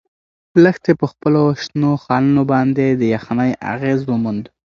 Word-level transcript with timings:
لښتې 0.63 0.93
په 0.99 1.05
خپلو 1.11 1.43
شنو 1.63 1.91
خالونو 2.03 2.41
باندې 2.51 2.85
د 2.91 3.01
یخنۍ 3.15 3.51
اغیز 3.73 3.99
وموند. 4.05 4.43